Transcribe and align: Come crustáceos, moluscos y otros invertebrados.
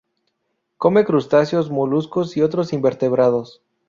Come 0.77 1.05
crustáceos, 1.05 1.69
moluscos 1.69 2.35
y 2.35 2.41
otros 2.41 2.73
invertebrados. 2.73 3.61